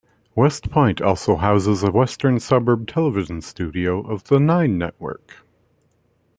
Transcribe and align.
Westpoint 0.35 0.99
also 0.99 1.35
houses 1.35 1.83
a 1.83 1.91
western 1.91 2.39
suburb 2.39 2.87
television 2.87 3.39
studio 3.39 3.99
of 3.99 4.23
the 4.23 4.39
Nine 4.39 4.79
Network. 4.79 5.45